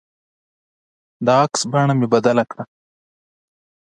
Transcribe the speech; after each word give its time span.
د 1.25 1.27
عکس 1.43 1.61
بڼه 1.71 1.93
مې 1.99 2.07
بدله 2.13 2.43
کړه. 2.51 2.63